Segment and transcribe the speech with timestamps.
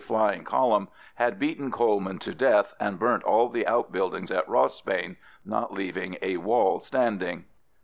[0.03, 5.71] flying column had beaten Coleman to death and burnt all the outbuildings at Rossbane, not
[5.75, 7.45] leaving a wall standing.